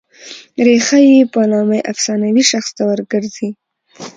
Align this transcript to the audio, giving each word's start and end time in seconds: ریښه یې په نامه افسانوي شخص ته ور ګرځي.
ریښه 0.65 0.99
یې 1.09 1.19
په 1.33 1.41
نامه 1.51 1.77
افسانوي 1.91 2.43
شخص 2.51 2.69
ته 2.77 2.81
ور 2.89 2.99
ګرځي. 3.11 3.49